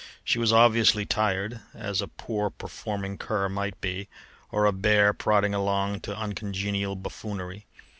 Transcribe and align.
She 0.23 0.39
was 0.39 0.51
obviously 0.51 1.05
tired, 1.05 1.59
as 1.75 2.01
a 2.01 2.07
poor, 2.07 2.49
performing 2.49 3.19
cur 3.19 3.47
might 3.49 3.79
be, 3.81 4.09
or 4.51 4.65
a 4.65 4.71
bear 4.71 5.13
prodded 5.13 5.53
along 5.53 5.99
to 5.99 6.17
uncongenial 6.17 6.95
buffoonery. 6.95 7.67